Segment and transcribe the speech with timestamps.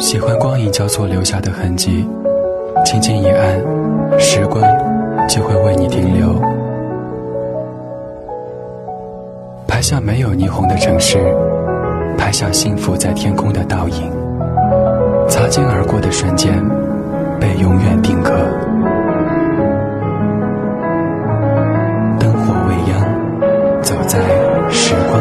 [0.00, 2.08] 喜欢光影交错留下的痕迹
[2.86, 3.60] 轻轻一按
[4.18, 4.64] 时光
[5.28, 6.40] 就会为你停留。
[9.68, 11.18] 拍下没有霓虹的城市
[12.16, 14.10] 拍下幸福在天空的倒影
[15.28, 16.50] 擦肩而过的瞬间
[17.38, 18.30] 被永远定格。
[22.18, 24.18] 灯火未央走在
[24.70, 25.19] 时光